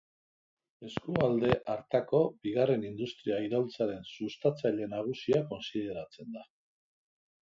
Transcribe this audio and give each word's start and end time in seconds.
Eskualde 0.85 1.49
hartako 1.73 2.21
bigarren 2.47 2.85
industria 2.91 3.37
iraultzaren 3.49 4.09
sustatzaile 4.13 4.87
nagusia 4.95 5.43
kontsideratzen 5.53 6.33
da. 6.39 6.43